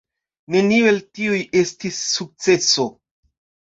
[0.55, 2.93] Neniu el tiuj estis sukceso.